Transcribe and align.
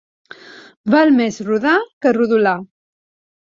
Val 0.93 1.11
més 1.19 1.39
rodar 1.51 1.77
que 2.03 2.17
rodolar. 2.21 2.59